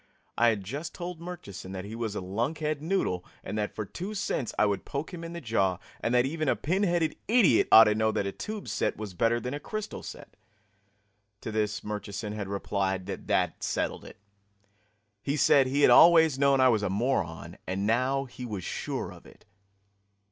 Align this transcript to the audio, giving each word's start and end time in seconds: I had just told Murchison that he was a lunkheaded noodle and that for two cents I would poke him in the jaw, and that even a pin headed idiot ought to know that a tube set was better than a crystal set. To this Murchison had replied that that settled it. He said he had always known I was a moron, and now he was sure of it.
I 0.35 0.47
had 0.47 0.63
just 0.63 0.95
told 0.95 1.21
Murchison 1.21 1.73
that 1.73 1.85
he 1.85 1.93
was 1.93 2.15
a 2.15 2.21
lunkheaded 2.21 2.81
noodle 2.81 3.23
and 3.43 3.55
that 3.59 3.75
for 3.75 3.85
two 3.85 4.15
cents 4.15 4.51
I 4.57 4.65
would 4.65 4.83
poke 4.83 5.13
him 5.13 5.23
in 5.23 5.33
the 5.33 5.39
jaw, 5.41 5.77
and 5.99 6.11
that 6.15 6.25
even 6.25 6.49
a 6.49 6.55
pin 6.55 6.81
headed 6.81 7.17
idiot 7.27 7.67
ought 7.71 7.83
to 7.83 7.93
know 7.93 8.11
that 8.11 8.25
a 8.25 8.31
tube 8.31 8.67
set 8.67 8.97
was 8.97 9.13
better 9.13 9.39
than 9.39 9.53
a 9.53 9.59
crystal 9.59 10.01
set. 10.01 10.35
To 11.41 11.51
this 11.51 11.83
Murchison 11.83 12.33
had 12.33 12.47
replied 12.47 13.05
that 13.05 13.27
that 13.27 13.61
settled 13.61 14.03
it. 14.03 14.17
He 15.21 15.37
said 15.37 15.67
he 15.67 15.81
had 15.81 15.91
always 15.91 16.39
known 16.39 16.59
I 16.59 16.69
was 16.69 16.81
a 16.81 16.89
moron, 16.89 17.59
and 17.67 17.85
now 17.85 18.25
he 18.25 18.43
was 18.43 18.63
sure 18.63 19.13
of 19.13 19.27
it. 19.27 19.45